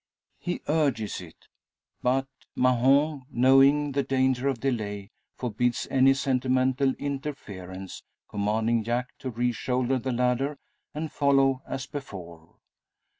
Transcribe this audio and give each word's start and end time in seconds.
He 0.39 0.61
urges 0.67 1.21
it; 1.21 1.47
but 2.01 2.25
Mahon, 2.55 3.27
knowing 3.29 3.91
the 3.91 4.01
danger 4.01 4.47
of 4.47 4.59
delay, 4.59 5.11
forbids 5.35 5.87
any 5.91 6.15
sentimental 6.15 6.95
interference, 6.97 8.01
commanding 8.27 8.83
Jack 8.83 9.09
to 9.19 9.29
re 9.29 9.51
shoulder 9.51 9.99
the 9.99 10.11
ladder 10.11 10.57
and 10.95 11.11
follow 11.11 11.61
as 11.67 11.85
before. 11.85 12.55